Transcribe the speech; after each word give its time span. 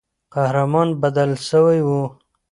قهرمان 0.33 0.89
بدل 1.01 1.31
سوی 1.49 1.79
وو. 1.87 2.01